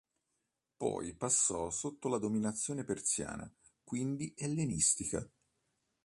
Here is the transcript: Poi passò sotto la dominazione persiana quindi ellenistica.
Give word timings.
Poi 0.77 1.13
passò 1.13 1.69
sotto 1.69 2.09
la 2.09 2.17
dominazione 2.17 2.83
persiana 2.83 3.47
quindi 3.83 4.33
ellenistica. 4.35 5.23